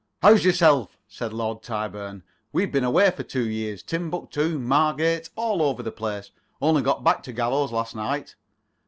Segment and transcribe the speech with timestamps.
[0.23, 2.23] "How's yourself?" said Lord Tyburn.
[2.51, 3.83] "We've been away for two years.
[3.83, 5.29] Timbuctoo, Margate.
[5.35, 6.31] All over the place.
[6.59, 8.33] Only got back to Gallows last night."